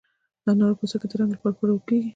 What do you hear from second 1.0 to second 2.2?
د رنګ لپاره پلورل کیږي؟